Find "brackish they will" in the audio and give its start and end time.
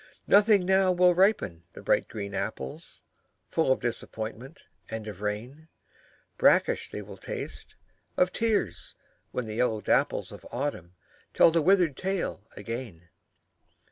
6.39-7.17